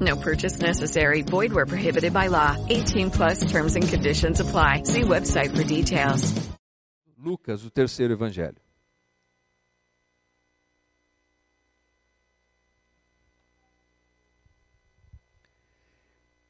[0.00, 1.22] No purchase necessary.
[1.22, 2.56] Void where prohibited by law.
[2.68, 4.82] 18 plus terms and conditions apply.
[4.84, 6.34] See website for details.
[7.18, 8.56] Lucas, o terceiro evangelho.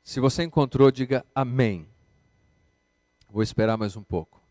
[0.09, 1.87] Se você encontrou, diga amém.
[3.29, 4.43] Vou esperar mais um pouco.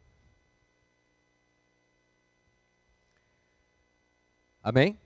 [4.61, 4.99] Amém?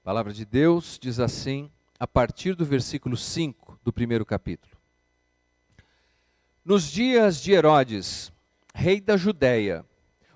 [0.00, 4.76] A palavra de Deus diz assim, a partir do versículo 5 do primeiro capítulo.
[6.64, 8.32] Nos dias de Herodes,
[8.74, 9.84] rei da Judéia,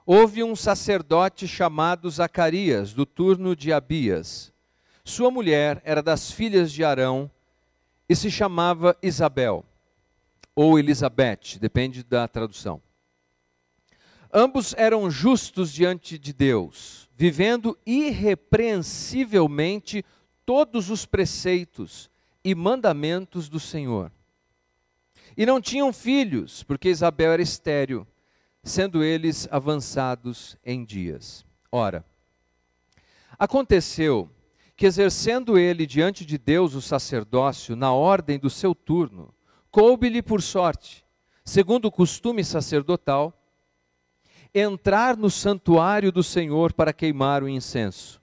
[0.06, 4.52] houve um sacerdote chamado Zacarias, do turno de Abias.
[5.04, 7.30] Sua mulher era das filhas de Arão
[8.08, 9.64] e se chamava Isabel,
[10.54, 12.80] ou Elizabeth, depende da tradução.
[14.32, 20.04] Ambos eram justos diante de Deus, vivendo irrepreensivelmente
[20.50, 22.10] todos os preceitos
[22.42, 24.10] e mandamentos do Senhor.
[25.36, 28.04] E não tinham filhos, porque Isabel era estéril,
[28.60, 31.46] sendo eles avançados em dias.
[31.70, 32.04] Ora,
[33.38, 34.28] aconteceu
[34.76, 39.32] que, exercendo ele diante de Deus o sacerdócio na ordem do seu turno,
[39.70, 41.06] coube-lhe por sorte,
[41.44, 43.32] segundo o costume sacerdotal,
[44.52, 48.19] entrar no santuário do Senhor para queimar o incenso.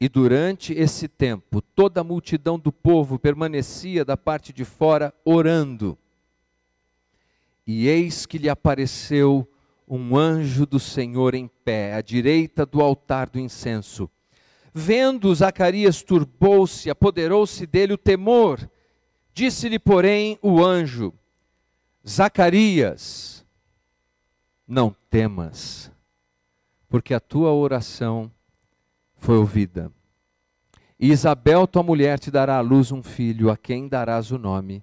[0.00, 5.98] E durante esse tempo, toda a multidão do povo permanecia da parte de fora orando.
[7.66, 9.46] E eis que lhe apareceu
[9.88, 14.08] um anjo do Senhor em pé, à direita do altar do incenso.
[14.72, 18.70] Vendo Zacarias, turbou-se, apoderou-se dele o temor.
[19.34, 21.12] Disse-lhe, porém, o anjo:
[22.06, 23.44] Zacarias,
[24.66, 25.90] não temas,
[26.88, 28.30] porque a tua oração
[29.28, 29.92] foi ouvida.
[30.98, 34.82] E Isabel, tua mulher, te dará à luz um filho, a quem darás o nome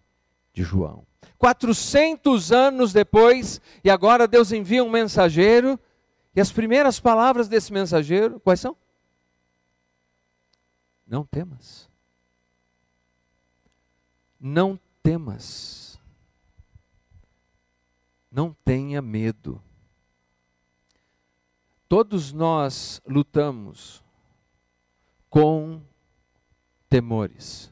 [0.54, 1.04] de João.
[1.40, 5.80] 400 anos depois, e agora Deus envia um mensageiro,
[6.36, 8.78] e as primeiras palavras desse mensageiro, quais são?
[11.08, 11.90] Não temas.
[14.40, 16.00] Não temas.
[18.32, 19.60] Não tenha medo.
[21.90, 24.05] Todos nós lutamos
[25.36, 25.82] com
[26.90, 27.70] temores,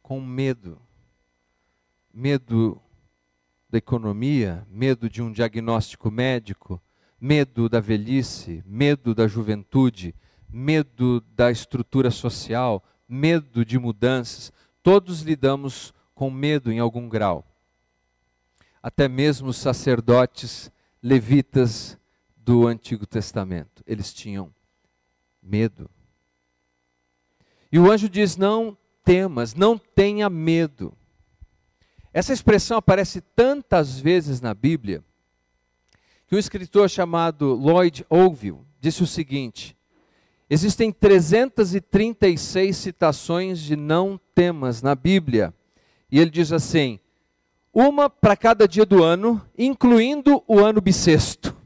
[0.00, 0.80] com medo.
[2.12, 2.80] Medo
[3.68, 6.80] da economia, medo de um diagnóstico médico,
[7.20, 10.14] medo da velhice, medo da juventude,
[10.48, 17.44] medo da estrutura social, medo de mudanças, todos lidamos com medo em algum grau.
[18.80, 20.70] Até mesmo os sacerdotes
[21.02, 21.98] levitas
[22.36, 24.54] do Antigo Testamento, eles tinham
[25.42, 25.90] medo.
[27.74, 30.96] E o anjo diz: Não temas, não tenha medo.
[32.12, 35.02] Essa expressão aparece tantas vezes na Bíblia
[36.28, 39.76] que um escritor chamado Lloyd Oldville disse o seguinte:
[40.48, 45.52] Existem 336 citações de não temas na Bíblia.
[46.08, 47.00] E ele diz assim:
[47.72, 51.63] uma para cada dia do ano, incluindo o ano bissexto.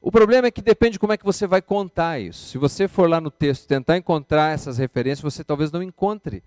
[0.00, 2.50] O problema é que depende de como é que você vai contar isso.
[2.50, 6.42] Se você for lá no texto tentar encontrar essas referências, você talvez não encontre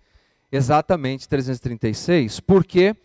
[0.52, 2.96] exatamente 336, porque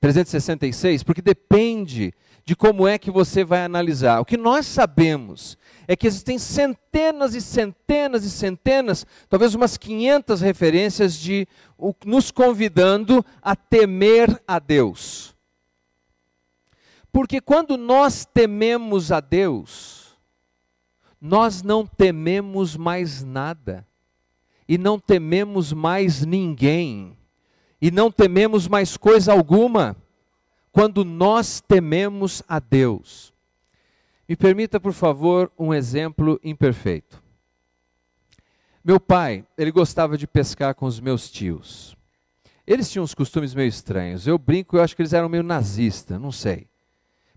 [0.00, 2.12] 366, porque depende
[2.44, 4.20] de como é que você vai analisar.
[4.20, 10.40] O que nós sabemos é que existem centenas e centenas e centenas, talvez umas 500
[10.40, 11.46] referências de
[12.06, 15.36] nos convidando a temer a Deus.
[17.18, 20.16] Porque quando nós tememos a Deus,
[21.20, 23.84] nós não tememos mais nada,
[24.68, 27.18] e não tememos mais ninguém,
[27.82, 29.96] e não tememos mais coisa alguma
[30.70, 33.34] quando nós tememos a Deus.
[34.28, 37.20] Me permita, por favor, um exemplo imperfeito.
[38.84, 41.96] Meu pai, ele gostava de pescar com os meus tios.
[42.64, 44.24] Eles tinham uns costumes meio estranhos.
[44.24, 46.68] Eu brinco, eu acho que eles eram meio nazistas, não sei.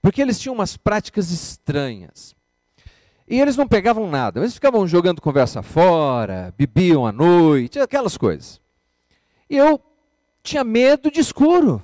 [0.02, 2.36] Porque eles tinham umas práticas estranhas.
[3.28, 8.60] E eles não pegavam nada, eles ficavam jogando conversa fora, bebiam à noite, aquelas coisas.
[9.50, 9.80] E eu
[10.44, 11.82] tinha medo de escuro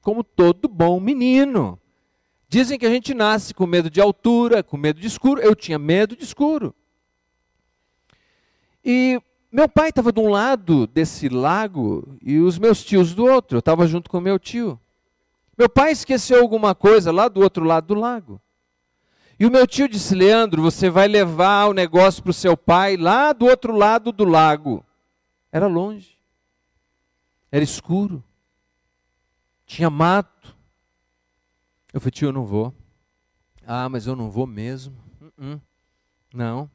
[0.00, 1.78] como todo bom menino.
[2.48, 5.40] Dizem que a gente nasce com medo de altura, com medo de escuro.
[5.40, 6.74] Eu tinha medo de escuro.
[8.84, 13.56] E meu pai estava de um lado desse lago e os meus tios do outro.
[13.56, 14.78] Eu estava junto com meu tio.
[15.62, 18.42] Meu pai esqueceu alguma coisa lá do outro lado do lago.
[19.38, 22.96] E o meu tio disse: Leandro, você vai levar o negócio para o seu pai
[22.96, 24.84] lá do outro lado do lago.
[25.52, 26.18] Era longe,
[27.48, 28.24] era escuro,
[29.64, 30.52] tinha mato.
[31.92, 32.74] Eu falei: tio, eu não vou.
[33.64, 34.96] Ah, mas eu não vou mesmo.
[35.20, 35.60] Uh -uh.
[36.34, 36.68] Não.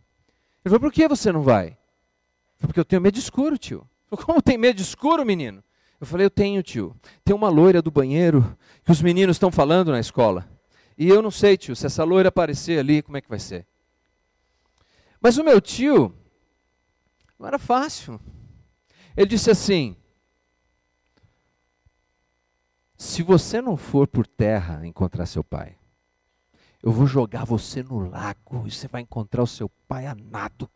[0.64, 1.72] Ele falou: por que você não vai?
[1.72, 3.86] Eu falei, porque eu tenho medo de escuro, tio.
[4.10, 5.62] Falei, Como tem medo de escuro, menino?
[6.00, 6.96] Eu falei: eu tenho, tio.
[7.26, 8.58] Tem uma loira do banheiro
[8.88, 10.50] que os meninos estão falando na escola.
[10.98, 13.68] E eu não sei, tio, se essa loira aparecer ali, como é que vai ser?
[15.20, 16.16] Mas o meu tio,
[17.38, 18.18] não era fácil.
[19.18, 19.98] Ele disse assim:
[22.96, 25.76] se você não for por terra encontrar seu pai,
[26.82, 30.70] eu vou jogar você no lago e você vai encontrar o seu pai a nado.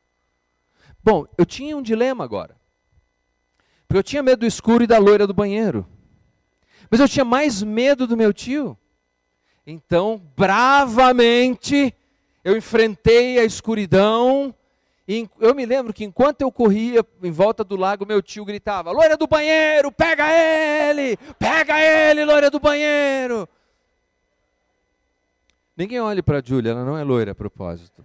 [1.01, 2.59] Bom, eu tinha um dilema agora.
[3.87, 5.87] Porque eu tinha medo do escuro e da loira do banheiro.
[6.91, 8.77] Mas eu tinha mais medo do meu tio.
[9.65, 11.95] Então, bravamente,
[12.43, 14.53] eu enfrentei a escuridão.
[15.07, 18.91] E eu me lembro que enquanto eu corria em volta do lago, meu tio gritava:
[18.91, 21.15] Loira do banheiro, pega ele!
[21.39, 23.47] Pega ele, loira do banheiro!
[25.77, 28.03] Ninguém olhe para a Júlia, ela não é loira a propósito.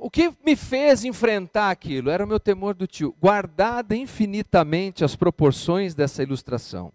[0.00, 5.16] O que me fez enfrentar aquilo era o meu temor do tio, guardada infinitamente as
[5.16, 6.92] proporções dessa ilustração.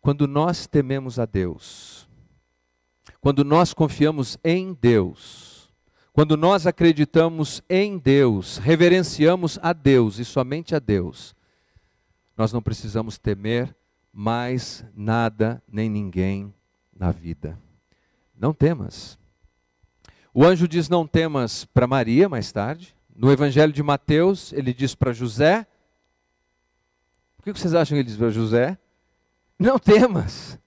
[0.00, 2.08] Quando nós tememos a Deus,
[3.20, 5.68] quando nós confiamos em Deus,
[6.14, 11.36] quando nós acreditamos em Deus, reverenciamos a Deus e somente a Deus,
[12.34, 13.76] nós não precisamos temer
[14.10, 16.54] mais nada nem ninguém
[16.98, 17.58] na vida.
[18.34, 19.18] Não temas.
[20.38, 22.94] O anjo diz: Não temas para Maria mais tarde.
[23.14, 25.66] No Evangelho de Mateus, ele diz para José.
[27.38, 28.76] O que vocês acham que ele diz para José?
[29.58, 30.58] Não temas.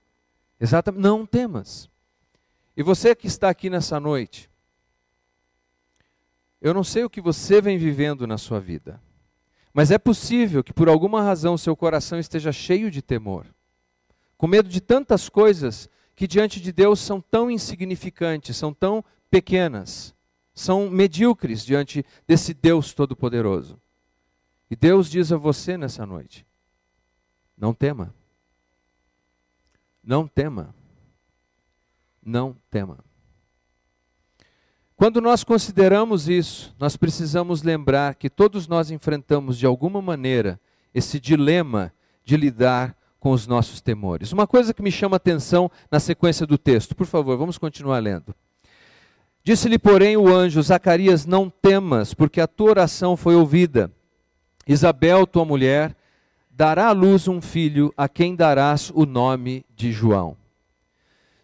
[0.60, 1.88] Exatamente, não temas.
[2.76, 4.50] E você que está aqui nessa noite,
[6.60, 9.00] eu não sei o que você vem vivendo na sua vida,
[9.72, 13.46] mas é possível que por alguma razão seu coração esteja cheio de temor,
[14.36, 20.14] com medo de tantas coisas que diante de Deus são tão insignificantes, são tão pequenas,
[20.54, 23.80] são medíocres diante desse Deus Todo-Poderoso.
[24.70, 26.46] E Deus diz a você nessa noite:
[27.56, 28.14] não tema.
[30.02, 30.74] Não tema.
[32.22, 32.98] Não tema.
[34.96, 40.60] Quando nós consideramos isso, nós precisamos lembrar que todos nós enfrentamos de alguma maneira
[40.92, 41.92] esse dilema
[42.22, 44.32] de lidar com os nossos temores.
[44.32, 48.34] Uma coisa que me chama atenção na sequência do texto, por favor, vamos continuar lendo.
[49.42, 53.90] Disse-lhe, porém, o anjo: Zacarias, não temas, porque a tua oração foi ouvida.
[54.66, 55.96] Isabel, tua mulher,
[56.50, 60.36] dará à luz um filho, a quem darás o nome de João.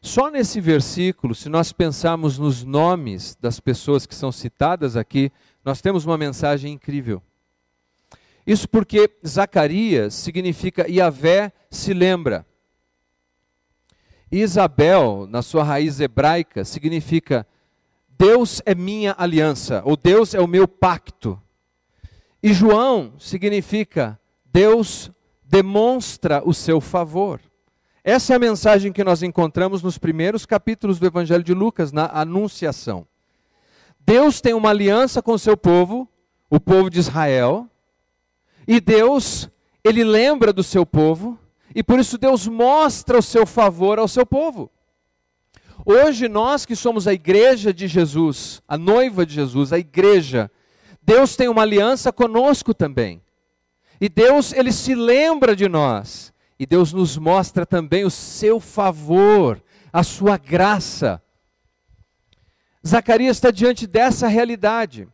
[0.01, 5.33] Só nesse versículo, se nós pensarmos nos nomes das pessoas que são citadas aqui,
[5.65, 7.21] nós temos uma mensagem incrível.
[8.47, 12.47] Isso porque Zacarias significa Yahvé se lembra.
[14.31, 17.45] Isabel, na sua raiz hebraica, significa
[18.19, 21.41] Deus é minha aliança, ou Deus é o meu pacto.
[22.43, 25.11] E João significa Deus
[25.45, 27.41] demonstra o seu favor.
[28.03, 32.07] Essa é a mensagem que nós encontramos nos primeiros capítulos do Evangelho de Lucas, na
[32.07, 33.07] Anunciação.
[34.01, 36.09] Deus tem uma aliança com o seu povo,
[36.49, 37.69] o povo de Israel,
[38.67, 39.51] e Deus,
[39.85, 41.39] ele lembra do seu povo,
[41.75, 44.71] e por isso Deus mostra o seu favor ao seu povo.
[45.89, 50.51] Hoje, nós que somos a igreja de Jesus, a noiva de Jesus, a igreja,
[51.01, 53.23] Deus tem uma aliança conosco também.
[54.01, 56.35] E Deus, ele se lembra de nós.
[56.59, 59.63] E Deus nos mostra também o seu favor,
[59.93, 61.23] a sua graça.
[62.85, 65.07] Zacarias está diante dessa realidade.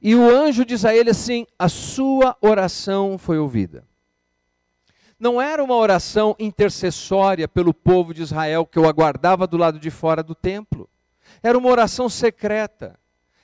[0.00, 3.84] E o anjo diz a ele assim: A sua oração foi ouvida
[5.24, 9.90] não era uma oração intercessória pelo povo de Israel que eu aguardava do lado de
[9.90, 10.86] fora do templo.
[11.42, 13.00] Era uma oração secreta.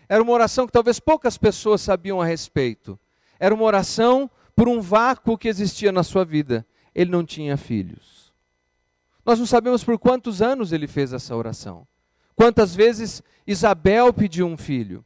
[0.07, 3.01] Era uma oração que talvez poucas pessoas sabiam a respeito.
[3.39, 6.67] Era uma oração por um vácuo que existia na sua vida.
[6.95, 8.31] Ele não tinha filhos.
[9.25, 11.87] Nós não sabemos por quantos anos ele fez essa oração.
[12.37, 15.03] Quantas vezes Isabel pediu um filho.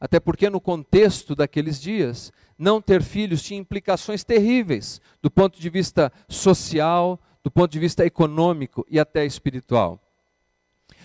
[0.00, 5.70] Até porque, no contexto daqueles dias, não ter filhos tinha implicações terríveis do ponto de
[5.70, 9.98] vista social, do ponto de vista econômico e até espiritual.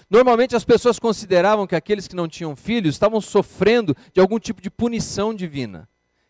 [0.09, 4.61] Normalmente as pessoas consideravam que aqueles que não tinham filhos estavam sofrendo de algum tipo
[4.61, 5.87] de punição divina.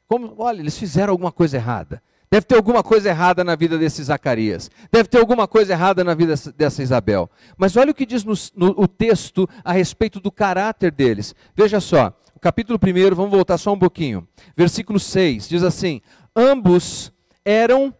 [0.07, 2.01] Como, olha, eles fizeram alguma coisa errada.
[2.29, 4.69] Deve ter alguma coisa errada na vida desse Zacarias.
[4.91, 7.29] Deve ter alguma coisa errada na vida dessa Isabel.
[7.57, 11.33] Mas olha o que diz no, no, o texto a respeito do caráter deles.
[11.55, 12.13] Veja só,
[12.45, 14.27] capítulo 1, vamos voltar só um pouquinho.
[14.55, 15.99] Versículo 6 diz assim:
[16.35, 17.11] Ambos
[17.43, 17.91] eram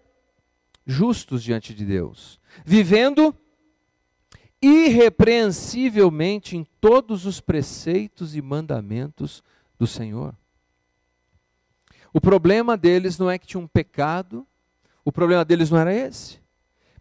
[0.86, 3.36] justos diante de Deus, vivendo
[4.62, 9.44] irrepreensivelmente em todos os preceitos e mandamentos
[9.80, 10.36] do Senhor.
[12.14, 14.46] O problema deles não é que tinha um pecado,
[15.04, 16.40] o problema deles não era esse.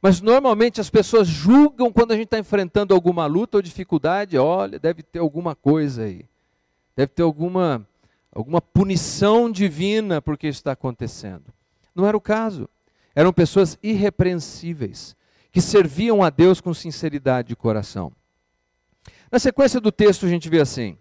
[0.01, 4.79] Mas normalmente as pessoas julgam quando a gente está enfrentando alguma luta ou dificuldade, olha,
[4.79, 6.25] deve ter alguma coisa aí.
[6.97, 7.87] Deve ter alguma,
[8.33, 11.53] alguma punição divina porque isso está acontecendo.
[11.95, 12.69] Não era o caso.
[13.15, 15.17] Eram pessoas irrepreensíveis,
[15.53, 18.13] que serviam a Deus com sinceridade de coração.
[19.31, 20.99] Na sequência do texto a gente vê assim: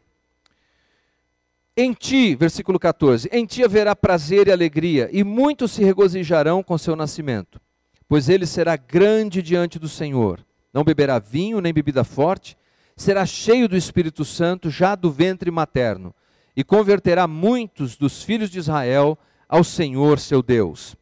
[1.76, 6.78] em ti, versículo 14, em ti haverá prazer e alegria, e muitos se regozijarão com
[6.78, 7.60] seu nascimento,
[8.08, 10.46] pois ele será grande diante do Senhor.
[10.72, 12.56] Não beberá vinho nem bebida forte,
[12.96, 16.14] será cheio do Espírito Santo já do ventre materno,
[16.56, 19.18] e converterá muitos dos filhos de Israel
[19.50, 20.96] ao Senhor seu Deus.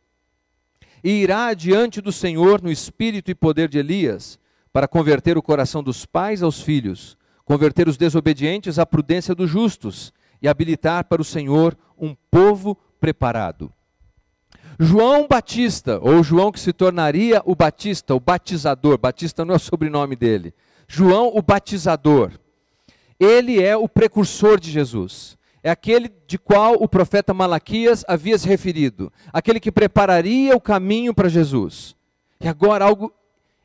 [1.04, 4.40] E irá diante do Senhor no espírito e poder de Elias,
[4.72, 10.14] para converter o coração dos pais aos filhos, converter os desobedientes à prudência dos justos
[10.42, 13.72] e habilitar para o Senhor um povo preparado.
[14.80, 19.60] João Batista, ou João que se tornaria o Batista, o batizador, Batista não é o
[19.60, 20.54] sobrenome dele.
[20.94, 22.34] João o batizador.
[23.18, 25.38] Ele é o precursor de Jesus.
[25.64, 31.14] É aquele de qual o profeta Malaquias havia se referido, aquele que prepararia o caminho
[31.14, 31.96] para Jesus.
[32.42, 33.14] E agora algo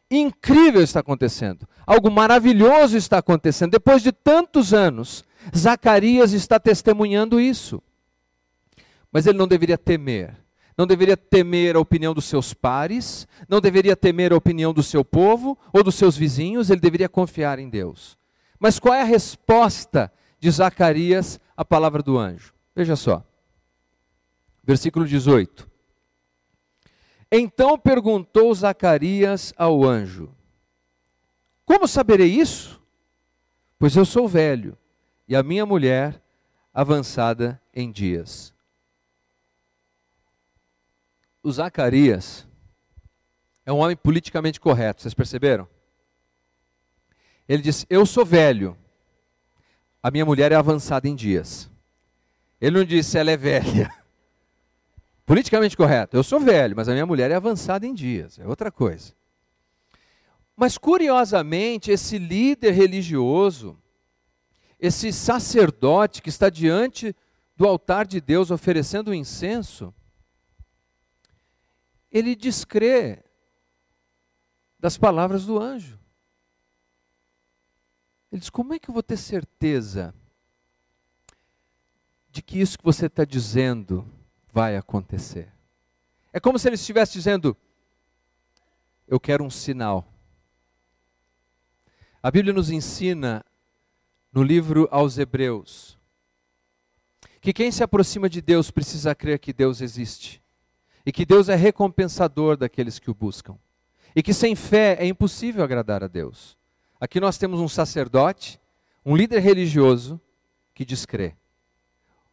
[0.08, 3.72] incrível está acontecendo, algo maravilhoso está acontecendo.
[3.72, 5.24] Depois de tantos anos,
[5.56, 7.82] Zacarias está testemunhando isso.
[9.10, 10.36] Mas ele não deveria temer.
[10.76, 15.04] Não deveria temer a opinião dos seus pares, não deveria temer a opinião do seu
[15.04, 18.18] povo ou dos seus vizinhos, ele deveria confiar em Deus.
[18.58, 22.52] Mas qual é a resposta de Zacarias à palavra do anjo?
[22.74, 23.24] Veja só.
[24.62, 25.70] Versículo 18.
[27.30, 30.30] Então perguntou Zacarias ao anjo:
[31.64, 32.82] Como saberei isso?
[33.78, 34.76] Pois eu sou velho
[35.28, 36.22] e a minha mulher
[36.72, 38.55] avançada em dias.
[41.46, 42.44] O Zacarias
[43.64, 45.68] é um homem politicamente correto, vocês perceberam?
[47.48, 48.76] Ele disse: Eu sou velho,
[50.02, 51.70] a minha mulher é avançada em dias.
[52.60, 53.88] Ele não disse ela é velha.
[55.24, 58.72] Politicamente correto, eu sou velho, mas a minha mulher é avançada em dias, é outra
[58.72, 59.14] coisa.
[60.56, 63.78] Mas curiosamente, esse líder religioso,
[64.80, 67.14] esse sacerdote que está diante
[67.56, 69.94] do altar de Deus oferecendo incenso,
[72.16, 73.22] ele descrê
[74.78, 76.00] das palavras do anjo.
[78.32, 80.14] Ele diz: Como é que eu vou ter certeza
[82.30, 84.10] de que isso que você está dizendo
[84.50, 85.52] vai acontecer?
[86.32, 87.54] É como se ele estivesse dizendo:
[89.06, 90.10] Eu quero um sinal.
[92.22, 93.44] A Bíblia nos ensina
[94.32, 95.98] no livro aos Hebreus,
[97.42, 100.45] que quem se aproxima de Deus precisa crer que Deus existe
[101.06, 103.56] e que Deus é recompensador daqueles que o buscam
[104.14, 106.56] e que sem fé é impossível agradar a Deus.
[107.00, 108.60] Aqui nós temos um sacerdote,
[109.04, 110.20] um líder religioso
[110.74, 111.36] que crer.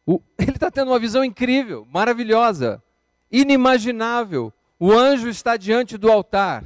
[0.04, 2.82] O, ele está tendo uma visão incrível, maravilhosa,
[3.30, 4.52] inimaginável.
[4.80, 6.64] O anjo está diante do altar,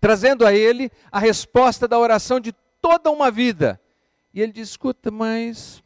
[0.00, 3.80] trazendo a ele a resposta da oração de toda uma vida.
[4.32, 5.82] E ele diz: escuta, mas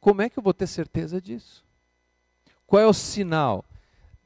[0.00, 1.63] como é que eu vou ter certeza disso?
[2.74, 3.64] Qual é o sinal?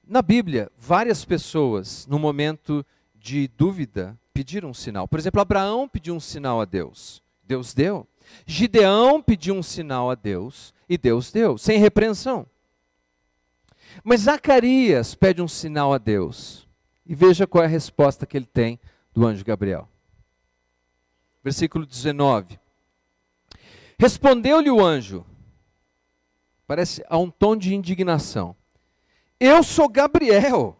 [0.06, 2.82] Na Bíblia, várias pessoas, no momento
[3.14, 5.06] de dúvida, pediram um sinal.
[5.06, 7.22] Por exemplo, Abraão pediu um sinal a Deus.
[7.44, 8.08] Deus deu.
[8.46, 12.46] Gideão pediu um sinal a Deus e Deus deu, sem repreensão.
[14.02, 16.66] Mas Zacarias pede um sinal a Deus.
[17.04, 18.80] E veja qual é a resposta que ele tem
[19.12, 19.86] do anjo Gabriel
[21.44, 22.58] versículo 19.
[23.98, 25.26] Respondeu-lhe o anjo,
[26.68, 28.54] parece a um tom de indignação:
[29.40, 30.76] Eu sou Gabriel,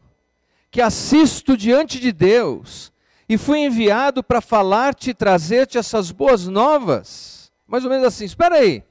[0.71, 2.93] que assisto diante de Deus,
[3.27, 7.51] e fui enviado para falar-te e trazer-te essas boas novas.
[7.67, 8.85] Mais ou menos assim, espera aí.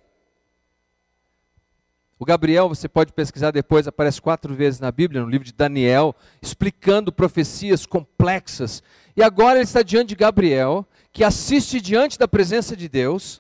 [2.20, 6.16] O Gabriel, você pode pesquisar depois, aparece quatro vezes na Bíblia, no livro de Daniel,
[6.42, 8.82] explicando profecias complexas.
[9.16, 13.40] E agora ele está diante de Gabriel, que assiste diante da presença de Deus.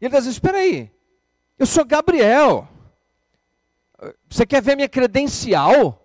[0.00, 0.90] E ele diz: Espera aí,
[1.56, 2.68] eu sou Gabriel.
[4.28, 6.02] Você quer ver minha credencial?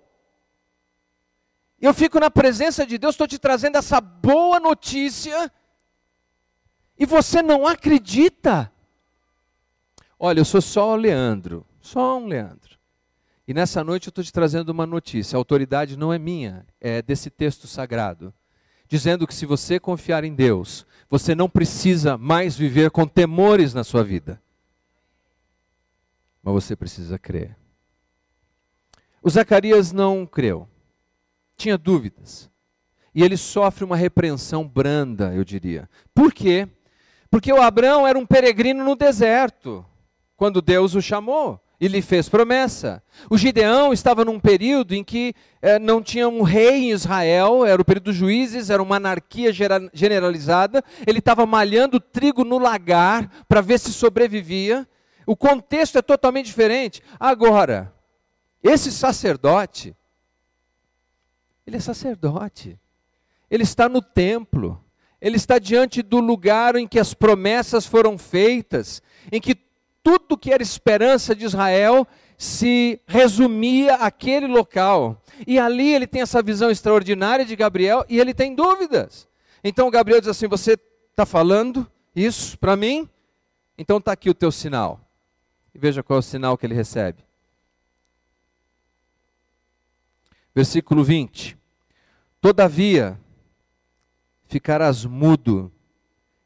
[1.79, 5.51] Eu fico na presença de Deus, estou te trazendo essa boa notícia,
[6.97, 8.71] e você não acredita.
[10.19, 12.77] Olha, eu sou só o Leandro, só um Leandro.
[13.47, 15.35] E nessa noite eu estou te trazendo uma notícia.
[15.35, 18.31] A autoridade não é minha, é desse texto sagrado.
[18.87, 23.83] Dizendo que se você confiar em Deus, você não precisa mais viver com temores na
[23.83, 24.39] sua vida.
[26.43, 27.57] Mas você precisa crer.
[29.21, 30.67] O Zacarias não creu
[31.61, 32.49] tinha dúvidas.
[33.13, 35.89] E ele sofre uma repreensão branda, eu diria.
[36.13, 36.67] Por quê?
[37.29, 39.85] Porque o Abraão era um peregrino no deserto,
[40.35, 43.01] quando Deus o chamou e lhe fez promessa.
[43.29, 47.81] O Gideão estava num período em que eh, não tinha um rei em Israel, era
[47.81, 49.51] o período dos juízes, era uma anarquia
[49.93, 50.83] generalizada.
[51.07, 54.87] Ele estava malhando trigo no lagar para ver se sobrevivia.
[55.25, 57.01] O contexto é totalmente diferente.
[57.19, 57.91] Agora,
[58.63, 59.95] esse sacerdote,
[61.65, 62.79] ele é sacerdote.
[63.49, 64.83] Ele está no templo.
[65.19, 69.01] Ele está diante do lugar em que as promessas foram feitas,
[69.31, 69.55] em que
[70.03, 75.21] tudo que era esperança de Israel se resumia àquele local.
[75.45, 79.27] E ali ele tem essa visão extraordinária de Gabriel e ele tem dúvidas.
[79.63, 80.77] Então Gabriel diz assim: Você
[81.11, 83.07] está falando isso para mim?
[83.77, 84.99] Então está aqui o teu sinal.
[85.73, 87.23] E veja qual é o sinal que ele recebe.
[90.53, 91.57] Versículo 20:
[92.39, 93.19] Todavia,
[94.45, 95.71] ficarás mudo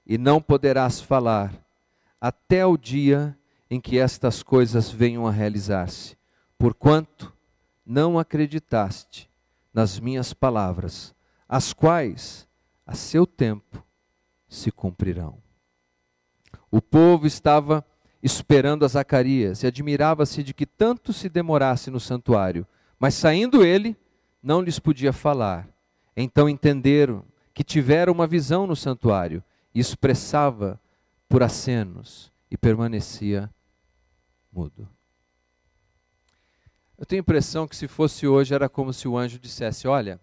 [0.06, 1.54] e não poderás falar,
[2.22, 3.38] até o dia
[3.70, 6.16] em que estas coisas venham a realizar-se,
[6.58, 7.34] porquanto
[7.86, 9.30] não acreditaste
[9.74, 11.16] nas minhas palavras,
[11.50, 12.48] as quais,
[12.86, 13.84] a seu tempo,
[14.48, 15.38] se cumprirão.
[16.72, 17.86] O povo estava
[18.22, 22.68] esperando a Zacarias e admirava-se de que tanto se demorasse no santuário.
[22.99, 23.97] Mas saindo ele,
[24.41, 25.67] não lhes podia falar.
[26.15, 30.79] Então entenderam que tiveram uma visão no santuário e expressava
[31.27, 33.49] por acenos e permanecia
[34.51, 34.88] mudo.
[36.97, 40.19] Eu tenho a impressão que se fosse hoje era como se o anjo dissesse: Olha,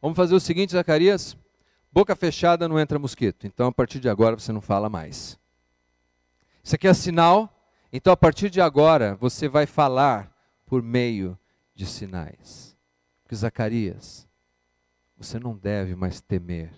[0.00, 1.36] vamos fazer o seguinte, Zacarias,
[1.92, 5.38] boca fechada não entra mosquito, então a partir de agora você não fala mais.
[6.64, 7.52] Isso aqui é sinal,
[7.92, 10.32] então a partir de agora você vai falar
[10.64, 11.38] por meio
[11.74, 12.76] de sinais.
[13.22, 14.28] Porque Zacarias,
[15.16, 16.72] você não deve mais temer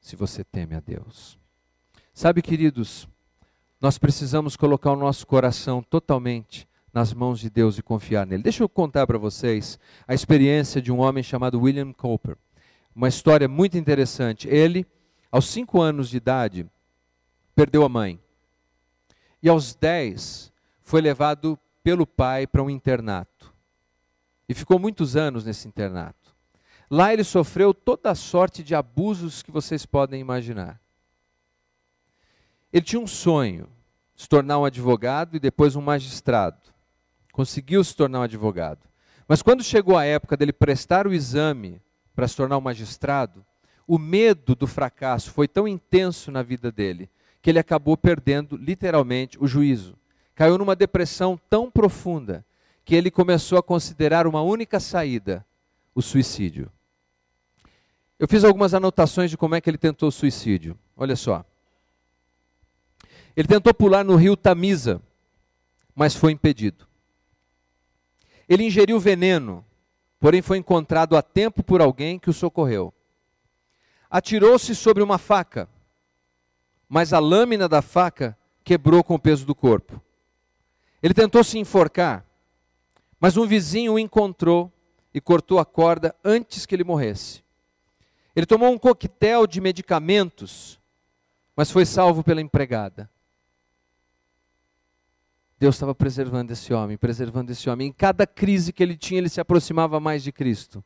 [0.00, 1.38] se você teme a Deus.
[2.14, 3.08] Sabe, queridos,
[3.80, 8.42] nós precisamos colocar o nosso coração totalmente nas mãos de Deus e confiar nele.
[8.42, 12.36] Deixa eu contar para vocês a experiência de um homem chamado William Cooper.
[12.94, 14.48] Uma história muito interessante.
[14.48, 14.84] Ele,
[15.30, 16.66] aos cinco anos de idade,
[17.54, 18.18] perdeu a mãe.
[19.40, 20.52] E aos dez,
[20.82, 23.37] foi levado pelo pai para um internato.
[24.48, 26.34] E ficou muitos anos nesse internato.
[26.90, 30.80] Lá ele sofreu toda a sorte de abusos que vocês podem imaginar.
[32.72, 33.68] Ele tinha um sonho,
[34.16, 36.72] se tornar um advogado e depois um magistrado.
[37.32, 38.88] Conseguiu se tornar um advogado.
[39.26, 41.82] Mas quando chegou a época dele prestar o exame
[42.14, 43.44] para se tornar um magistrado,
[43.86, 49.38] o medo do fracasso foi tão intenso na vida dele que ele acabou perdendo literalmente
[49.40, 49.96] o juízo.
[50.34, 52.44] Caiu numa depressão tão profunda
[52.88, 55.44] que ele começou a considerar uma única saída:
[55.94, 56.72] o suicídio.
[58.18, 60.74] Eu fiz algumas anotações de como é que ele tentou o suicídio.
[60.96, 61.44] Olha só.
[63.36, 65.02] Ele tentou pular no rio Tamisa,
[65.94, 66.88] mas foi impedido.
[68.48, 69.62] Ele ingeriu veneno,
[70.18, 72.90] porém foi encontrado a tempo por alguém que o socorreu.
[74.08, 75.68] Atirou-se sobre uma faca,
[76.88, 80.00] mas a lâmina da faca quebrou com o peso do corpo.
[81.02, 82.26] Ele tentou se enforcar,
[83.20, 84.72] mas um vizinho o encontrou
[85.12, 87.42] e cortou a corda antes que ele morresse.
[88.34, 90.80] Ele tomou um coquetel de medicamentos,
[91.56, 93.10] mas foi salvo pela empregada.
[95.58, 97.88] Deus estava preservando esse homem, preservando esse homem.
[97.88, 100.84] Em cada crise que ele tinha, ele se aproximava mais de Cristo.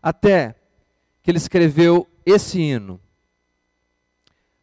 [0.00, 0.54] Até
[1.22, 3.00] que ele escreveu esse hino.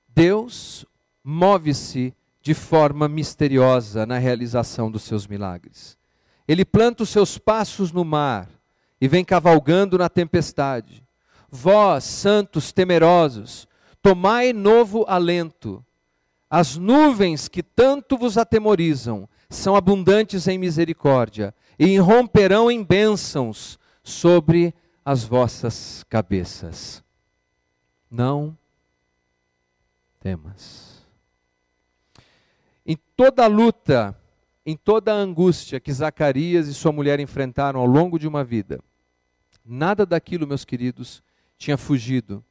[0.08, 0.86] Deus
[1.22, 5.98] move-se de forma misteriosa na realização dos seus milagres.
[6.52, 8.50] Ele planta os seus passos no mar
[9.00, 11.02] e vem cavalgando na tempestade.
[11.50, 13.66] Vós, santos temerosos,
[14.02, 15.82] tomai novo alento.
[16.50, 24.74] As nuvens que tanto vos atemorizam são abundantes em misericórdia e irromperão em bênçãos sobre
[25.06, 27.02] as vossas cabeças.
[28.12, 28.58] Não
[30.20, 31.02] temas.
[32.86, 34.21] Em toda luta,
[34.66, 38.80] em toda a angústia que Zacarias e sua mulher enfrentaram ao longo de uma vida,
[39.66, 41.24] nada daquilo, meus queridos,
[41.58, 42.44] tinha fugido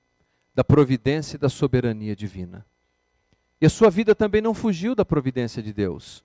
[0.54, 2.66] da providência e da soberania divina.
[3.60, 6.24] E a sua vida também não fugiu da providência de Deus.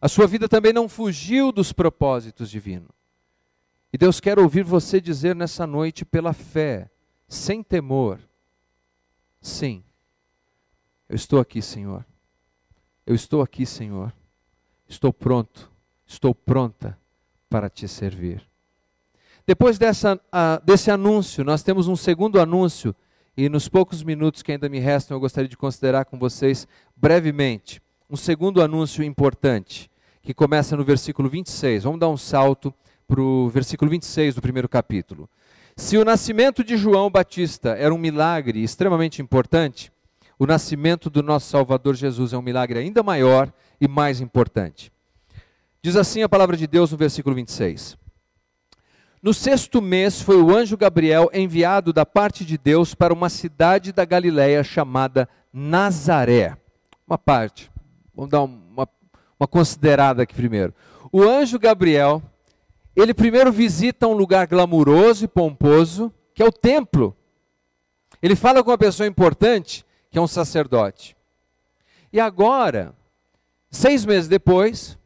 [0.00, 2.90] A sua vida também não fugiu dos propósitos divinos.
[3.92, 6.90] E Deus quer ouvir você dizer nessa noite, pela fé,
[7.26, 8.20] sem temor:
[9.40, 9.82] Sim,
[11.08, 12.04] eu estou aqui, Senhor.
[13.06, 14.12] Eu estou aqui, Senhor.
[14.88, 15.70] Estou pronto,
[16.06, 16.98] estou pronta
[17.50, 18.42] para te servir.
[19.46, 22.94] Depois dessa, uh, desse anúncio, nós temos um segundo anúncio,
[23.36, 27.80] e nos poucos minutos que ainda me restam, eu gostaria de considerar com vocês brevemente
[28.10, 29.90] um segundo anúncio importante,
[30.22, 31.84] que começa no versículo 26.
[31.84, 32.74] Vamos dar um salto
[33.06, 35.28] para o versículo 26 do primeiro capítulo.
[35.76, 39.92] Se o nascimento de João Batista era um milagre extremamente importante,
[40.38, 44.92] o nascimento do nosso Salvador Jesus é um milagre ainda maior e mais importante.
[45.82, 47.96] Diz assim a palavra de Deus no versículo 26.
[49.22, 53.92] No sexto mês foi o anjo Gabriel enviado da parte de Deus para uma cidade
[53.92, 56.56] da Galiléia chamada Nazaré.
[57.06, 57.70] Uma parte,
[58.14, 58.88] vamos dar uma,
[59.38, 60.72] uma considerada aqui primeiro.
[61.10, 62.22] O anjo Gabriel,
[62.94, 67.16] ele primeiro visita um lugar glamuroso e pomposo, que é o templo.
[68.22, 71.16] Ele fala com uma pessoa importante, que é um sacerdote.
[72.12, 72.94] E agora,
[73.70, 74.98] seis meses depois,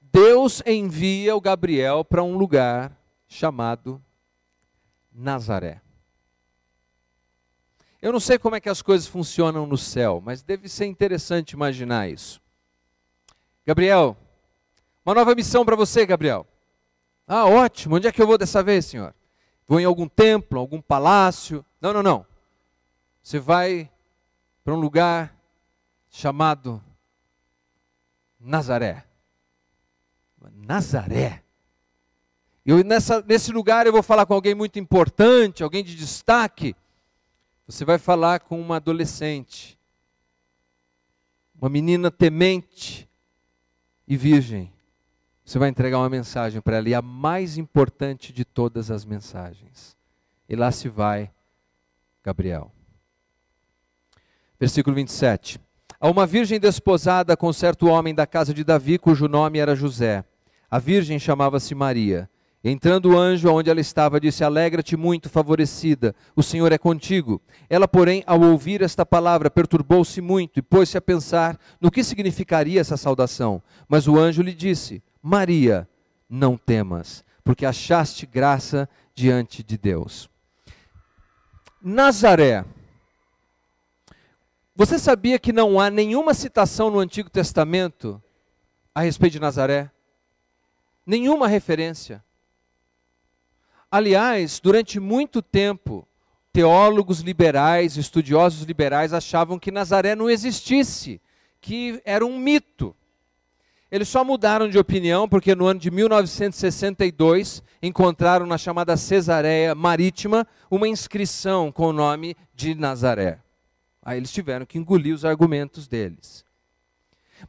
[0.00, 2.96] Deus envia o Gabriel para um lugar
[3.26, 4.02] chamado
[5.12, 5.80] Nazaré.
[8.00, 11.52] Eu não sei como é que as coisas funcionam no céu, mas deve ser interessante
[11.52, 12.40] imaginar isso.
[13.66, 14.16] Gabriel,
[15.04, 16.46] uma nova missão para você, Gabriel.
[17.26, 17.96] Ah, ótimo.
[17.96, 19.14] Onde é que eu vou dessa vez, senhor?
[19.66, 21.64] Vou em algum templo, algum palácio?
[21.80, 22.26] Não, não, não.
[23.22, 23.90] Você vai
[24.64, 25.36] para um lugar
[26.08, 26.82] chamado
[28.38, 29.04] Nazaré.
[30.54, 31.42] Nazaré.
[32.84, 36.76] Nessa, nesse lugar eu vou falar com alguém muito importante, alguém de destaque.
[37.66, 39.78] Você vai falar com uma adolescente,
[41.60, 43.08] uma menina temente
[44.06, 44.72] e virgem.
[45.44, 49.96] Você vai entregar uma mensagem para ela, e a mais importante de todas as mensagens.
[50.46, 51.30] E lá se vai
[52.22, 52.70] Gabriel.
[54.60, 55.58] Versículo 27
[56.00, 60.24] a uma virgem desposada com certo homem da casa de Davi, cujo nome era José.
[60.70, 62.28] A virgem chamava-se Maria.
[62.62, 67.40] Entrando o anjo aonde ela estava, disse: Alegra-te muito, favorecida, o Senhor é contigo.
[67.70, 72.80] Ela, porém, ao ouvir esta palavra, perturbou-se muito e pôs-se a pensar no que significaria
[72.80, 73.62] essa saudação.
[73.88, 75.88] Mas o anjo lhe disse: Maria,
[76.28, 80.28] não temas, porque achaste graça diante de Deus.
[81.80, 82.64] Nazaré
[84.78, 88.22] você sabia que não há nenhuma citação no Antigo Testamento
[88.94, 89.90] a respeito de Nazaré?
[91.04, 92.22] Nenhuma referência.
[93.90, 96.06] Aliás, durante muito tempo,
[96.52, 101.20] teólogos liberais, estudiosos liberais achavam que Nazaré não existisse,
[101.60, 102.94] que era um mito.
[103.90, 110.46] Eles só mudaram de opinião porque no ano de 1962 encontraram na chamada Cesareia Marítima
[110.70, 113.40] uma inscrição com o nome de Nazaré.
[114.08, 116.42] Aí eles tiveram que engolir os argumentos deles.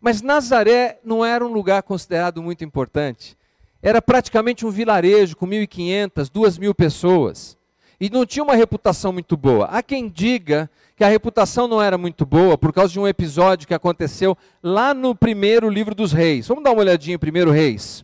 [0.01, 3.37] Mas Nazaré não era um lugar considerado muito importante.
[3.81, 7.57] Era praticamente um vilarejo com 1.500, 2.000 pessoas.
[7.97, 9.67] E não tinha uma reputação muito boa.
[9.67, 13.65] Há quem diga que a reputação não era muito boa por causa de um episódio
[13.65, 16.49] que aconteceu lá no primeiro livro dos reis.
[16.49, 18.03] Vamos dar uma olhadinha em primeiro reis.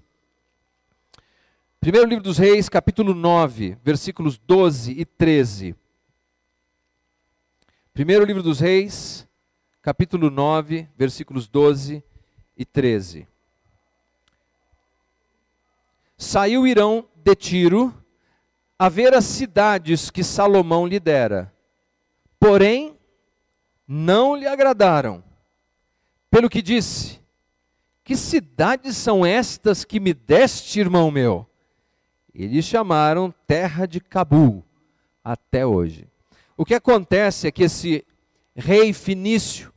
[1.81, 5.75] Primeiro livro dos reis, capítulo 9, versículos 12 e 13.
[7.95, 9.25] Primeiro livro dos Reis,
[9.81, 12.03] capítulo 9, versículos 12
[12.57, 13.25] e 13.
[16.17, 17.95] Saiu Irão de Tiro
[18.77, 21.53] a ver as cidades que Salomão lhe dera,
[22.37, 22.97] porém
[23.87, 25.23] não lhe agradaram.
[26.29, 27.21] Pelo que disse:
[28.03, 31.49] Que cidades são estas que me deste, irmão meu?
[32.33, 34.65] Eles chamaram terra de Cabul
[35.23, 36.09] até hoje.
[36.57, 38.05] O que acontece é que esse
[38.55, 39.73] rei Finício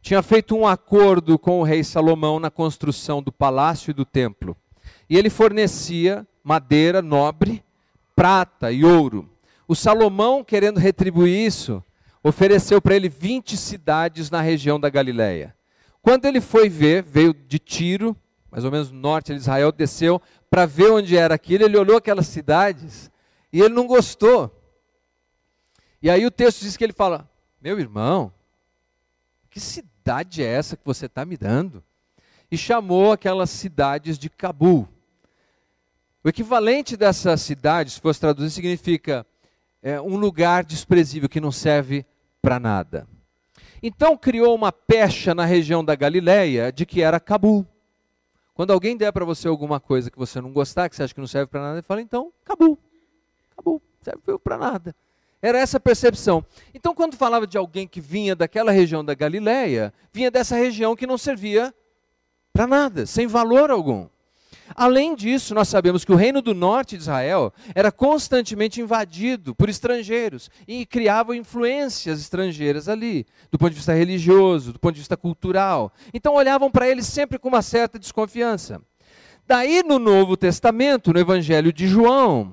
[0.00, 4.56] tinha feito um acordo com o rei Salomão na construção do palácio e do templo.
[5.08, 7.62] E ele fornecia madeira nobre,
[8.16, 9.28] prata e ouro.
[9.68, 11.84] O Salomão, querendo retribuir isso,
[12.22, 15.54] ofereceu para ele 20 cidades na região da Galileia.
[16.00, 18.16] Quando ele foi ver, veio de Tiro,
[18.50, 21.98] mais ou menos no norte de Israel, desceu para ver onde era aquilo, ele olhou
[21.98, 23.10] aquelas cidades
[23.52, 24.59] e ele não gostou.
[26.02, 27.28] E aí o texto diz que ele fala:
[27.60, 28.32] Meu irmão,
[29.50, 31.82] que cidade é essa que você está me dando?
[32.50, 34.88] E chamou aquelas cidades de Cabul.
[36.22, 39.26] O equivalente dessa cidade, se fosse traduzir, significa
[39.82, 42.04] é, um lugar desprezível que não serve
[42.42, 43.06] para nada.
[43.82, 47.66] Então criou uma pecha na região da Galileia de que era Cabul.
[48.54, 51.20] Quando alguém der para você alguma coisa que você não gostar, que você acha que
[51.20, 52.78] não serve para nada, ele fala, então, Cabul.
[53.56, 54.94] Cabul, serve para nada.
[55.42, 56.44] Era essa a percepção.
[56.74, 61.06] Então, quando falava de alguém que vinha daquela região da Galileia, vinha dessa região que
[61.06, 61.74] não servia
[62.52, 64.08] para nada, sem valor algum.
[64.74, 69.68] Além disso, nós sabemos que o reino do norte de Israel era constantemente invadido por
[69.68, 75.16] estrangeiros e criavam influências estrangeiras ali, do ponto de vista religioso, do ponto de vista
[75.16, 75.92] cultural.
[76.14, 78.80] Então olhavam para eles sempre com uma certa desconfiança.
[79.46, 82.52] Daí no Novo Testamento, no Evangelho de João,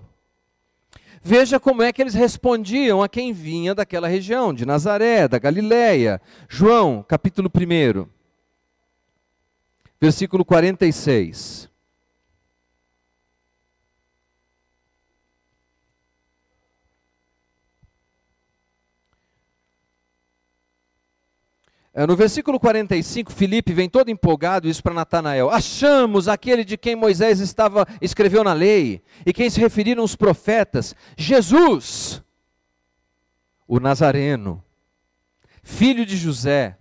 [1.27, 6.21] veja como é que eles respondiam a quem vinha daquela região, de Nazaré, da Galiléia.
[6.47, 8.07] João, capítulo 1,
[9.99, 11.69] versículo 46.
[22.05, 25.49] No versículo 45, Filipe vem todo empolgado isso para Natanael.
[25.49, 30.93] Achamos aquele de quem Moisés estava escreveu na lei e quem se referiram os profetas,
[31.17, 32.21] Jesus,
[33.67, 34.63] o Nazareno,
[35.63, 36.77] filho de José.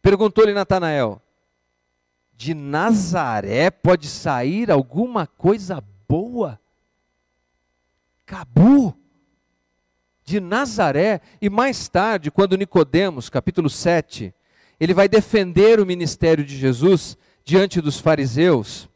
[0.00, 1.20] Perguntou-lhe Natanael:
[2.32, 6.60] De Nazaré pode sair alguma coisa boa?
[8.24, 8.99] Cabu
[10.30, 14.32] de Nazaré, e mais tarde, quando Nicodemos, capítulo 7,
[14.78, 18.88] ele vai defender o ministério de Jesus diante dos fariseus.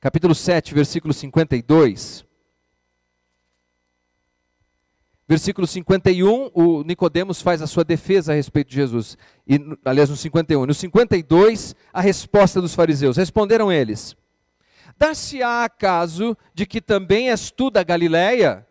[0.00, 2.26] Capítulo 7, versículo 52.
[5.28, 9.16] Versículo 51, o Nicodemos faz a sua defesa a respeito de Jesus.
[9.46, 10.66] E, aliás, no 51.
[10.66, 13.16] No 52, a resposta dos fariseus.
[13.16, 14.16] Responderam eles:
[14.98, 18.66] Dar-se-á acaso de que também és tu da Galileia?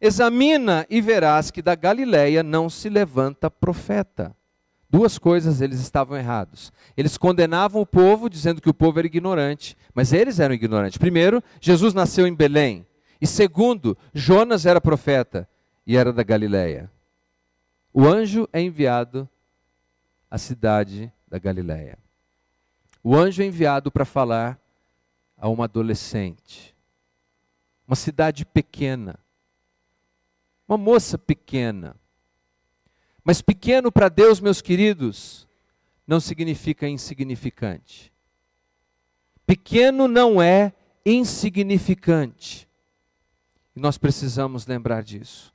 [0.00, 4.36] Examina e verás que da Galileia não se levanta profeta.
[4.88, 6.72] Duas coisas eles estavam errados.
[6.96, 10.98] Eles condenavam o povo, dizendo que o povo era ignorante, mas eles eram ignorantes.
[10.98, 12.86] Primeiro, Jesus nasceu em Belém.
[13.20, 15.48] E segundo, Jonas era profeta
[15.86, 16.90] e era da Galileia.
[17.92, 19.28] O anjo é enviado
[20.30, 21.98] à cidade da Galileia.
[23.02, 24.58] O anjo é enviado para falar
[25.36, 26.74] a uma adolescente.
[27.86, 29.18] Uma cidade pequena
[30.68, 31.96] uma moça pequena.
[33.22, 35.48] Mas pequeno para Deus, meus queridos,
[36.06, 38.12] não significa insignificante.
[39.46, 40.72] Pequeno não é
[41.04, 42.68] insignificante.
[43.74, 45.52] E nós precisamos lembrar disso.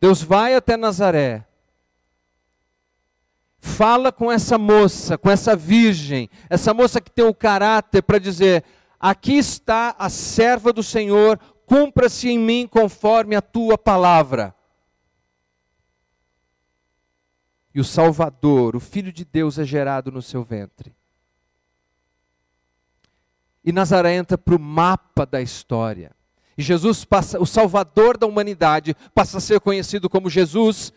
[0.00, 1.46] Deus vai até Nazaré,
[3.58, 8.64] fala com essa moça, com essa virgem, essa moça que tem o caráter para dizer:
[8.98, 11.38] aqui está a serva do Senhor,
[11.70, 14.52] cumpra-se em mim conforme a tua palavra.
[17.72, 20.92] E o Salvador, o Filho de Deus, é gerado no seu ventre.
[23.64, 26.10] E Nazaré entra para o mapa da história.
[26.58, 30.92] E Jesus passa, o Salvador da humanidade, passa a ser conhecido como Jesus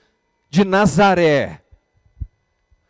[0.50, 1.64] de Nazaré.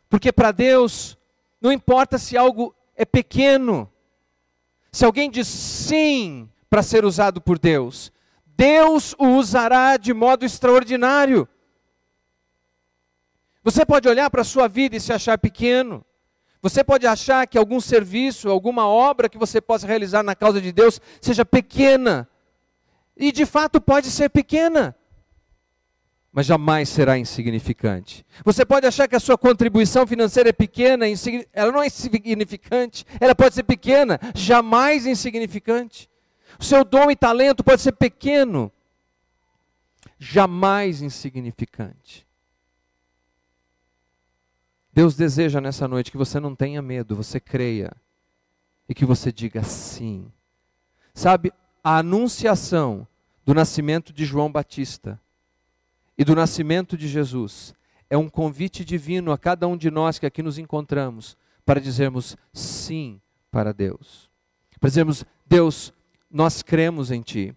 [0.10, 1.18] Porque para Deus,
[1.60, 3.92] não importa se algo é pequeno,
[4.90, 8.12] se alguém diz sim para ser usado por Deus.
[8.48, 11.48] Deus o usará de modo extraordinário.
[13.64, 16.04] Você pode olhar para a sua vida e se achar pequeno.
[16.64, 20.72] Você pode achar que algum serviço, alguma obra que você possa realizar na causa de
[20.72, 22.28] Deus seja pequena.
[23.16, 24.96] E de fato pode ser pequena.
[26.32, 28.26] Mas jamais será insignificante.
[28.44, 31.06] Você pode achar que a sua contribuição financeira é pequena,
[31.54, 36.12] ela não é insignificante, ela pode ser pequena, jamais insignificante.
[36.64, 38.72] Seu dom e talento pode ser pequeno,
[40.18, 42.26] jamais insignificante.
[44.94, 47.92] Deus deseja nessa noite que você não tenha medo, você creia
[48.88, 50.32] e que você diga sim.
[51.14, 51.52] Sabe,
[51.84, 53.06] a anunciação
[53.44, 55.20] do nascimento de João Batista
[56.18, 57.76] e do nascimento de Jesus
[58.10, 62.38] é um convite divino a cada um de nós que aqui nos encontramos para dizermos
[62.54, 63.20] sim
[63.52, 64.30] para Deus.
[64.80, 65.92] Para dizermos, Deus,
[66.34, 67.56] nós cremos em Ti,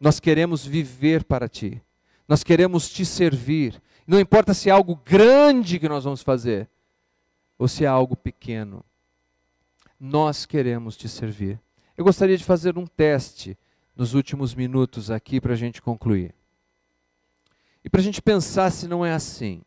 [0.00, 1.80] nós queremos viver para Ti,
[2.26, 3.80] nós queremos Te servir.
[4.04, 6.68] Não importa se é algo grande que nós vamos fazer,
[7.58, 8.84] ou se é algo pequeno.
[9.98, 11.58] Nós queremos te servir.
[11.96, 13.58] Eu gostaria de fazer um teste
[13.96, 16.34] nos últimos minutos aqui para a gente concluir.
[17.82, 19.62] E para a gente pensar se não é assim.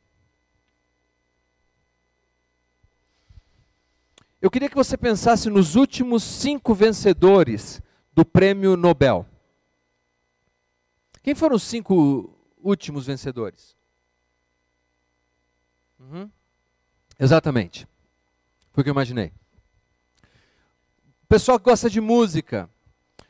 [4.41, 7.81] Eu queria que você pensasse nos últimos cinco vencedores
[8.13, 9.25] do prêmio Nobel.
[11.21, 13.75] Quem foram os cinco últimos vencedores?
[15.99, 16.29] Uhum.
[17.19, 17.87] Exatamente.
[18.71, 19.33] Foi o que eu imaginei.
[21.23, 22.69] O pessoal que gosta de música.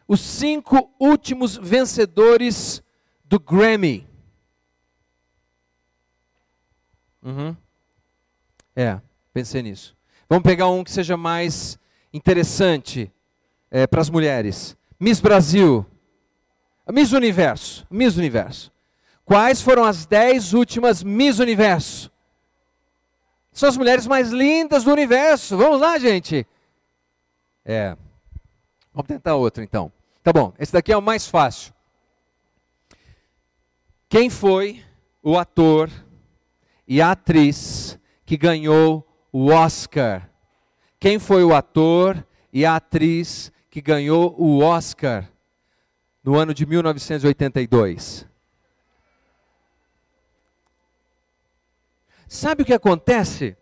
[0.07, 2.81] Os cinco últimos vencedores
[3.25, 4.07] do Grammy.
[7.21, 7.55] Uhum.
[8.75, 9.01] É,
[9.33, 9.97] pensei nisso.
[10.29, 11.77] Vamos pegar um que seja mais
[12.13, 13.11] interessante
[13.71, 14.77] é, para as mulheres.
[14.99, 15.85] Miss Brasil.
[16.91, 17.85] Miss Universo.
[17.89, 18.71] Miss Universo.
[19.23, 22.11] Quais foram as dez últimas Miss Universo?
[23.51, 25.57] São as mulheres mais lindas do universo.
[25.57, 26.47] Vamos lá, gente.
[27.65, 27.95] É.
[28.93, 29.91] Vamos tentar outro então.
[30.23, 31.73] Tá bom, esse daqui é o mais fácil.
[34.07, 34.83] Quem foi
[35.21, 35.89] o ator
[36.87, 40.29] e a atriz que ganhou o Oscar?
[40.99, 45.31] Quem foi o ator e a atriz que ganhou o Oscar
[46.21, 48.27] no ano de 1982?
[52.27, 53.55] Sabe o que acontece?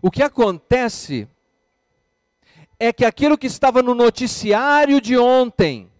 [0.00, 1.28] O que acontece
[2.78, 5.92] é que aquilo que estava no noticiário de ontem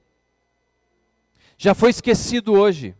[1.58, 2.96] já foi esquecido hoje.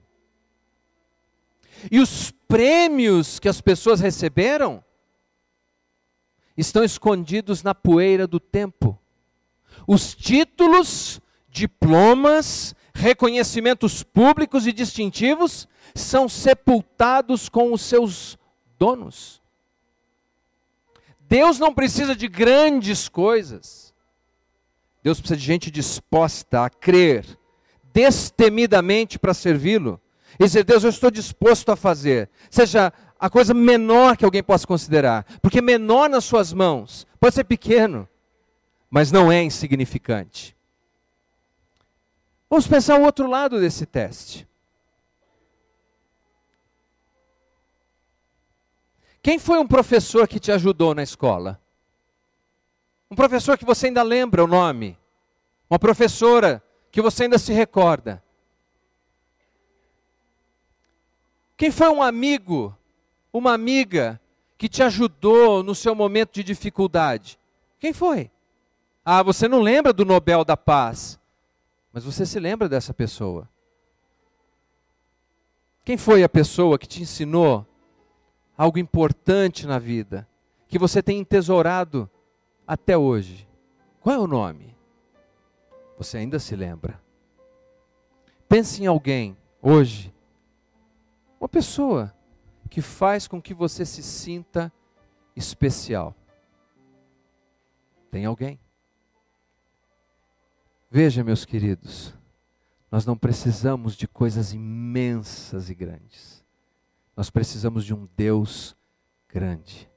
[1.91, 4.85] E os prêmios que as pessoas receberam
[6.57, 9.02] estão escondidos na poeira do tempo.
[9.87, 18.38] Os títulos, diplomas, reconhecimentos públicos e distintivos são sepultados com os seus
[18.79, 19.42] donos.
[21.21, 23.95] Deus não precisa de grandes coisas.
[25.03, 27.27] Deus precisa de gente disposta a crer
[27.92, 30.01] destemidamente para servi-lo.
[30.38, 32.31] E dizer, Deus, eu estou disposto a fazer.
[32.51, 35.25] Seja a coisa menor que alguém possa considerar.
[35.40, 38.09] Porque menor nas suas mãos, pode ser pequeno,
[38.93, 40.55] mas não é insignificante.
[42.51, 44.47] Vamos pensar o outro lado desse teste.
[49.23, 51.59] Quem foi um professor que te ajudou na escola?
[53.11, 54.99] Um professor que você ainda lembra o nome?
[55.71, 58.23] Uma professora que você ainda se recorda?
[61.57, 62.77] Quem foi um amigo,
[63.33, 64.21] uma amiga
[64.59, 67.39] que te ajudou no seu momento de dificuldade?
[67.79, 68.31] Quem foi?
[69.05, 71.19] Ah, você não lembra do Nobel da Paz,
[71.93, 73.49] mas você se lembra dessa pessoa.
[75.85, 77.67] Quem foi a pessoa que te ensinou
[78.57, 80.29] algo importante na vida,
[80.69, 82.09] que você tem entesourado
[82.67, 83.49] até hoje.
[84.01, 84.77] Qual é o nome?
[85.99, 87.01] Você ainda se lembra?
[88.49, 90.15] Pense em alguém hoje,
[91.41, 92.15] uma pessoa
[92.71, 94.73] que faz com que você se sinta
[95.35, 96.15] especial.
[98.11, 98.59] Tem alguém?
[100.95, 102.13] Veja, meus queridos,
[102.91, 106.45] nós não precisamos de coisas imensas e grandes.
[107.17, 108.77] Nós precisamos de um Deus
[109.27, 109.91] grande.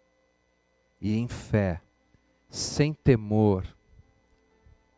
[1.02, 1.82] E em fé,
[2.50, 3.68] sem temor,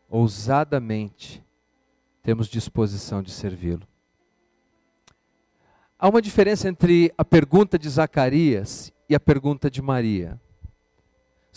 [0.08, 1.44] ousadamente,
[2.22, 3.88] temos disposição de servi-lo.
[5.98, 10.40] Há uma diferença entre a pergunta de Zacarias e a pergunta de Maria.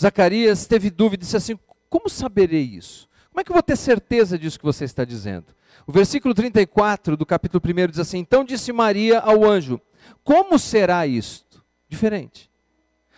[0.01, 1.59] Zacarias teve dúvida e disse assim:
[1.91, 3.10] Como saberei isso?
[3.31, 5.47] Como é que eu vou ter certeza disso que você está dizendo?
[5.87, 9.81] O versículo 34 do capítulo 1 diz assim: Então disse Maria ao anjo:
[10.25, 11.65] como será isto?
[11.89, 12.51] Diferente.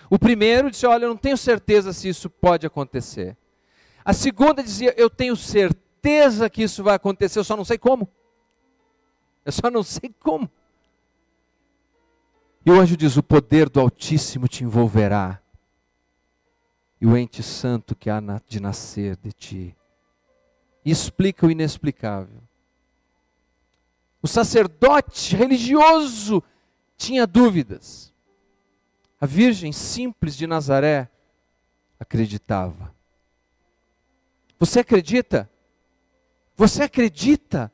[0.08, 3.36] O primeiro disse: Olha, eu não tenho certeza se isso pode acontecer.
[4.04, 8.08] A segunda dizia: Eu tenho certeza que isso vai acontecer, eu só não sei como.
[9.44, 10.50] Eu só não sei como.
[12.64, 15.40] E o anjo diz: O poder do Altíssimo te envolverá,
[17.00, 19.76] e o ente santo que há de nascer de ti.
[20.84, 22.42] E explica o inexplicável.
[24.20, 26.42] O sacerdote religioso
[26.96, 28.12] tinha dúvidas.
[29.20, 31.08] A Virgem simples de Nazaré
[31.98, 32.94] acreditava.
[34.58, 35.48] Você acredita?
[36.56, 37.72] Você acredita?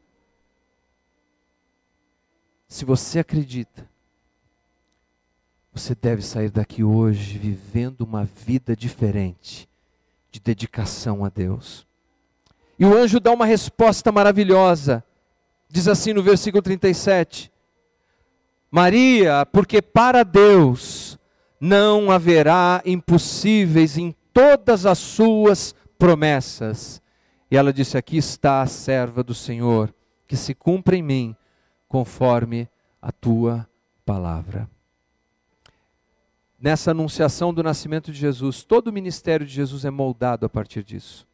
[2.68, 3.88] Se você acredita,
[5.72, 9.66] você deve sair daqui hoje vivendo uma vida diferente,
[10.30, 11.87] de dedicação a Deus.
[12.78, 15.04] E o anjo dá uma resposta maravilhosa.
[15.68, 17.50] Diz assim no versículo 37:
[18.70, 21.18] Maria, porque para Deus
[21.60, 27.02] não haverá impossíveis em todas as suas promessas.
[27.50, 29.92] E ela disse: Aqui está a serva do Senhor,
[30.26, 31.36] que se cumpra em mim
[31.88, 32.68] conforme
[33.02, 33.68] a tua
[34.04, 34.68] palavra.
[36.60, 40.82] Nessa anunciação do nascimento de Jesus, todo o ministério de Jesus é moldado a partir
[40.82, 41.27] disso.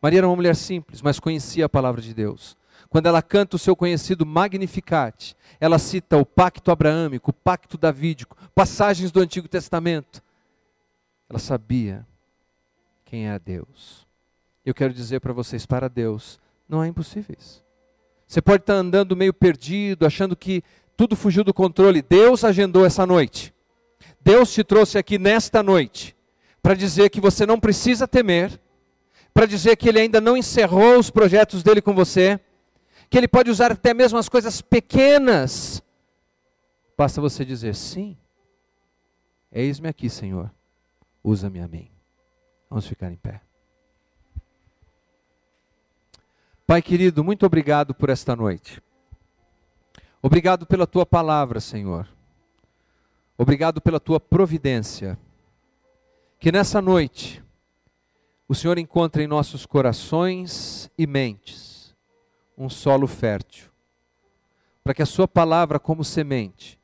[0.00, 2.56] Maria era uma mulher simples, mas conhecia a palavra de Deus.
[2.88, 8.36] Quando ela canta o seu conhecido Magnificat, ela cita o pacto abraâmico, o pacto davídico,
[8.54, 10.22] passagens do Antigo Testamento.
[11.28, 12.06] Ela sabia
[13.04, 14.06] quem é Deus.
[14.64, 17.62] Eu quero dizer para vocês, para Deus, não há impossíveis.
[18.26, 20.62] Você pode estar andando meio perdido, achando que
[20.96, 22.02] tudo fugiu do controle.
[22.02, 23.52] Deus agendou essa noite.
[24.20, 26.16] Deus te trouxe aqui nesta noite
[26.62, 28.60] para dizer que você não precisa temer,
[29.32, 32.40] para dizer que Ele ainda não encerrou os projetos dele com você,
[33.08, 35.82] que Ele pode usar até mesmo as coisas pequenas.
[36.96, 38.16] Basta você dizer: sim,
[39.50, 40.50] eis-me aqui, Senhor,
[41.22, 41.90] usa-me a mim.
[42.68, 43.40] Vamos ficar em pé.
[46.66, 48.80] Pai querido, muito obrigado por esta noite.
[50.22, 52.06] Obrigado pela tua palavra, Senhor.
[53.36, 55.18] Obrigado pela tua providência.
[56.38, 57.42] Que nessa noite
[58.50, 61.94] o Senhor encontre em nossos corações e mentes
[62.58, 63.70] um solo fértil,
[64.82, 66.76] para que a Sua palavra, como semente,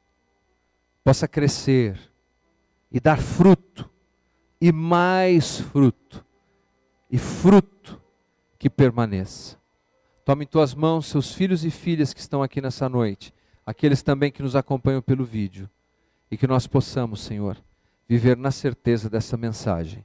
[1.02, 1.98] possa crescer
[2.88, 3.90] e dar fruto,
[4.60, 6.24] e mais fruto,
[7.10, 8.00] e fruto
[8.60, 9.58] que permaneça.
[10.24, 13.34] Tome em tuas mãos seus filhos e filhas que estão aqui nessa noite,
[13.66, 15.68] aqueles também que nos acompanham pelo vídeo,
[16.30, 17.60] e que nós possamos, Senhor,
[18.08, 20.04] viver na certeza dessa mensagem.